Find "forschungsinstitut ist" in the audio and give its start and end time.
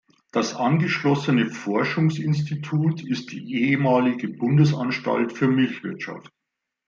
1.51-3.31